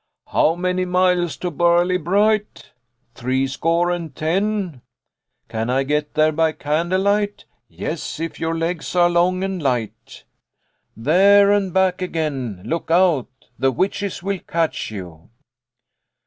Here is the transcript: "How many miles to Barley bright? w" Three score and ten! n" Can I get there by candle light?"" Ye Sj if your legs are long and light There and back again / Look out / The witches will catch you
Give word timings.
"How 0.33 0.55
many 0.55 0.83
miles 0.83 1.37
to 1.37 1.51
Barley 1.51 1.97
bright? 1.99 2.53
w" 2.55 2.69
Three 3.13 3.45
score 3.45 3.91
and 3.91 4.15
ten! 4.15 4.33
n" 4.41 4.81
Can 5.47 5.69
I 5.69 5.83
get 5.83 6.15
there 6.15 6.31
by 6.31 6.53
candle 6.53 7.01
light?"" 7.01 7.45
Ye 7.69 7.89
Sj 7.95 8.19
if 8.25 8.39
your 8.39 8.57
legs 8.57 8.95
are 8.95 9.11
long 9.11 9.43
and 9.43 9.61
light 9.61 10.23
There 10.97 11.51
and 11.51 11.71
back 11.71 12.01
again 12.01 12.63
/ 12.63 12.65
Look 12.65 12.89
out 12.89 13.29
/ 13.47 13.59
The 13.59 13.71
witches 13.71 14.23
will 14.23 14.39
catch 14.47 14.89
you 14.89 15.29